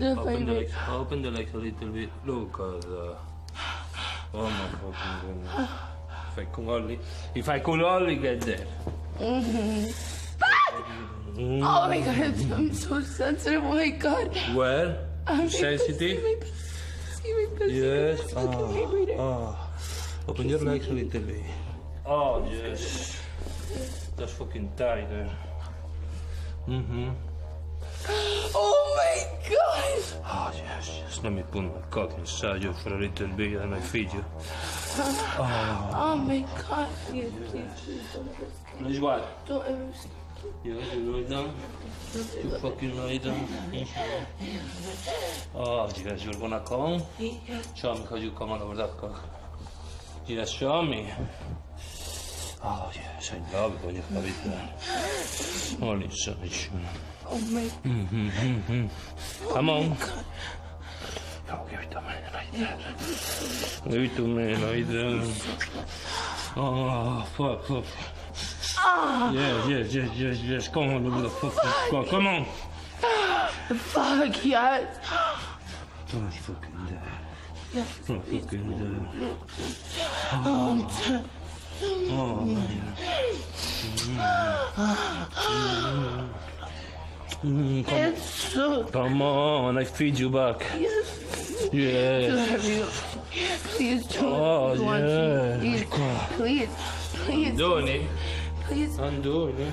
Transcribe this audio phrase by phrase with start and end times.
[0.00, 0.72] The Open the legs.
[0.88, 2.08] Open the legs a little bit.
[2.24, 3.16] Look at that.
[4.32, 5.68] Oh my fucking goodness.
[6.32, 6.98] If I could only,
[7.34, 8.66] if I could only get there.
[9.18, 9.92] Mm-hmm.
[10.42, 10.72] Ah!
[11.36, 13.62] Oh my god, I'm, I'm so sensitive.
[13.62, 14.32] Oh my god.
[14.54, 16.24] Well, I'm sensitive?
[17.22, 17.68] Yes.
[17.68, 18.32] Yes.
[18.34, 19.12] Oh.
[19.18, 19.68] Ah, ah.
[20.28, 21.44] Open your legs a little bit.
[22.06, 23.20] Oh yes.
[24.16, 25.28] That's fucking tight there.
[26.66, 27.10] Mm-hmm.
[29.52, 30.22] Oh my god.
[30.24, 31.20] Oh yes, yes.
[31.22, 34.24] Let me put my cock inside you for a little bit and I feed you.
[35.38, 36.88] Oh my god.
[37.08, 38.46] Please, please, please don't ever,
[38.78, 39.46] Please what?
[39.46, 39.92] don't ever.
[40.64, 41.54] Yes, you lie down.
[42.14, 43.46] You fucking lie down.
[45.54, 47.02] Oh yes, you're gonna come?
[47.74, 49.22] Show me how you come on over that cock.
[50.26, 51.12] Yes, show me.
[52.62, 54.70] Oh yes, I love it when you have it there.
[55.80, 56.86] Holy sunshine.
[57.32, 57.70] Oh my.
[59.54, 59.96] Come on.
[61.52, 62.78] Oh, give it to me like that.
[63.90, 65.22] Give it to me like that.
[66.56, 67.84] Oh, fuck, fuck.
[69.32, 70.68] Yes, yes, yes, yes, yes.
[70.68, 72.08] Come on, little fucking cock.
[72.08, 72.44] Come on.
[73.76, 74.98] Fuck yes.
[76.12, 77.02] Oh, fucking there.
[77.72, 77.86] Yes.
[78.08, 79.34] Oh, fucking there.
[80.32, 80.88] Oh,
[81.82, 82.94] Oh, man.
[87.42, 88.84] Mm, come, it's so.
[88.84, 90.60] come on, I feed you back.
[90.78, 91.70] Yes.
[91.72, 93.16] Yes.
[93.64, 94.24] Please don't.
[94.24, 95.62] Oh, I want yeah.
[95.62, 95.86] you.
[95.86, 95.86] Please,
[96.36, 96.68] please,
[97.24, 98.02] please, Doing it.
[98.64, 98.98] please.
[98.98, 99.72] I'm doing it.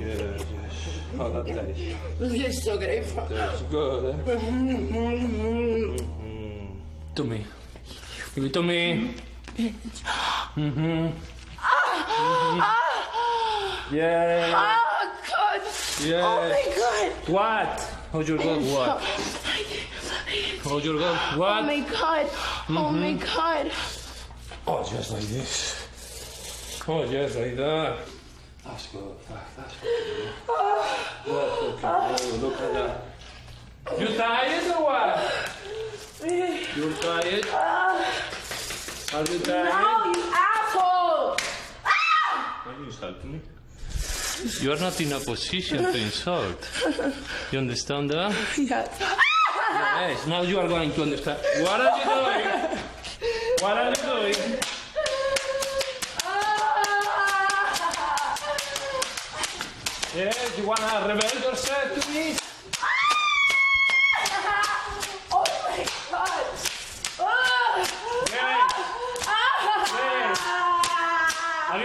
[0.00, 0.74] Yes, yes.
[1.18, 1.96] Oh, that taste.
[2.20, 2.90] You're so good.
[2.90, 3.38] I promise.
[3.38, 4.36] That's good, eh?
[7.14, 7.46] To me.
[8.34, 9.14] Give it to me.
[10.56, 11.06] Mm-hmm.
[11.06, 11.12] Yeah.
[11.68, 13.94] Oh god.
[13.94, 14.88] Yeah.
[16.04, 17.12] Oh my god.
[17.28, 17.80] What?
[18.10, 18.64] Hold your gun.
[18.72, 19.00] What?
[20.64, 21.16] Hold your gun.
[21.16, 21.62] Oh What?
[21.62, 22.26] Oh my god.
[22.68, 23.18] Oh my mm-hmm.
[23.18, 23.70] god.
[24.66, 25.88] Oh, just like this.
[26.88, 27.98] Oh, just like that.
[28.64, 29.14] That's good.
[29.28, 30.32] That's good.
[31.80, 32.38] That's okay.
[32.38, 34.00] Look at that.
[34.00, 35.18] You tired or what?
[36.24, 37.46] You tired?
[39.14, 39.68] Are you tired?
[39.70, 41.36] Oh, you asshole.
[41.84, 42.66] Ah!
[42.66, 43.40] Are you insulting me?
[44.60, 46.68] You are not in a position to insult.
[47.52, 48.34] You understand that?
[48.58, 48.88] Yes.
[49.70, 51.38] Yes, now you are going to understand.
[51.60, 52.78] What are you doing?
[53.60, 54.58] What are you doing?
[60.14, 62.36] Yes, you wanna reveal yourself to me?
[65.32, 66.44] Oh my god.
[67.18, 67.78] Ah.
[68.28, 68.72] Yes.
[69.96, 70.38] Yes.
[71.72, 71.80] Are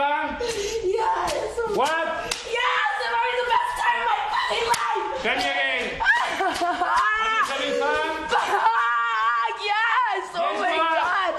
[0.00, 0.92] you?
[0.96, 1.58] Yes.
[1.76, 2.06] What?
[2.50, 5.04] Yes, I'm having the best time of my fucking life.
[5.22, 5.84] Tell me again.
[6.00, 6.46] Are
[7.26, 8.10] you having fun?
[9.70, 10.24] Yes.
[10.34, 10.92] Oh Yes, my what?
[11.00, 11.34] god.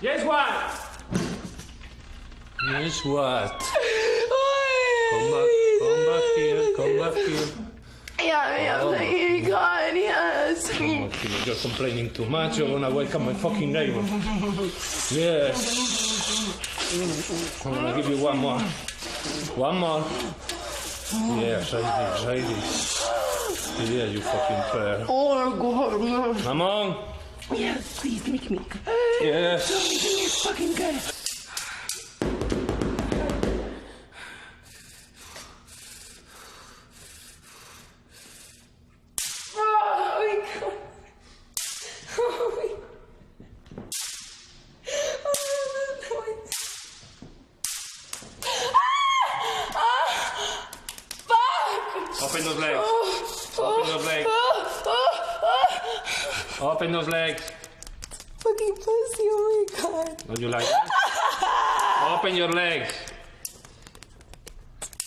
[0.00, 0.52] Yes, what?
[2.70, 3.60] Yes, what?
[5.10, 5.48] Come back,
[5.80, 7.48] come back here, come back here.
[8.20, 8.92] Yeah, yeah, Oh.
[8.94, 10.70] thank God, yes.
[10.70, 11.40] Come back here.
[11.46, 12.58] You're complaining too much.
[12.58, 14.02] You're gonna wake up my fucking neighbor.
[15.10, 16.13] Yes.
[16.94, 18.60] I'm gonna give you one more.
[19.56, 20.04] One more.
[21.42, 23.10] Yeah, try this.
[23.90, 25.04] Yeah, you fucking fair.
[25.08, 26.42] Oh my God, yes.
[26.44, 26.96] Come on.
[27.52, 28.60] Yes, please make me.
[29.20, 29.70] Yes.
[29.70, 31.00] Make me fucking good.
[39.56, 39.60] Oh
[40.20, 40.72] my God.
[42.16, 42.68] Oh my
[45.26, 45.32] Oh,
[45.74, 46.50] this noise.
[48.74, 49.76] Ah!
[49.76, 50.68] Ah!
[51.26, 52.23] Fuck!
[52.34, 53.58] Open those legs.
[53.60, 54.28] Open those legs.
[56.60, 57.42] Open those legs.
[58.38, 60.22] Fucking pussy, oh my god.
[60.26, 62.16] Don't you like that?
[62.18, 62.92] Open your legs.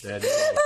[0.03, 0.63] There you go.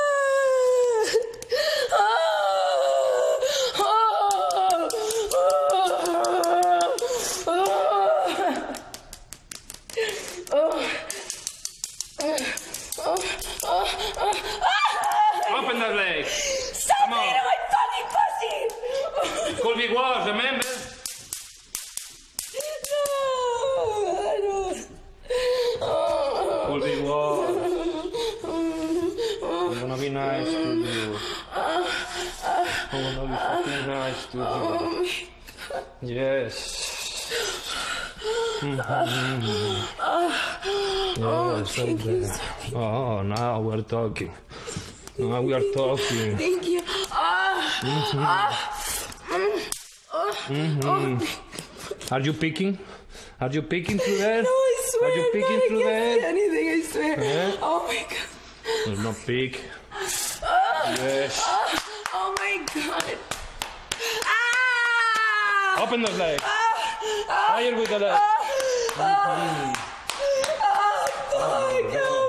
[15.54, 16.30] Open those legs.
[16.74, 17.20] Stop Come on.
[17.24, 19.62] eating my fucking pussy!
[19.62, 20.72] Could be worse, remember?
[22.88, 23.02] No,
[24.18, 24.80] I don't.
[25.82, 26.66] Oh.
[26.68, 27.58] Could be worse.
[29.44, 31.18] I'm gonna be nice to you.
[31.54, 36.16] I'm gonna be fucking nice to you.
[36.16, 36.56] Yes.
[38.62, 38.78] Mhm.
[41.18, 42.76] Yes, okay.
[42.76, 44.32] Oh, now we're talking.
[45.20, 46.38] Now we are talking.
[46.38, 46.82] Thank you.
[47.12, 47.82] Ah,
[52.12, 52.78] Are you picking?
[53.42, 54.44] Are you picking through there?
[54.44, 55.12] No, I swear.
[55.12, 56.26] Are you peeking God, I through there?
[56.32, 57.24] anything, I swear.
[57.24, 57.56] Yeah?
[57.62, 58.28] Oh my god.
[58.86, 59.62] There's no pick.
[61.00, 61.42] Yes.
[62.14, 63.18] Oh my god.
[64.26, 65.84] Ah!
[65.84, 66.44] Open those legs.
[66.46, 66.50] Ah,
[67.30, 68.20] ah, Higher with the legs.
[68.98, 69.32] Ah,
[71.34, 72.21] oh my god.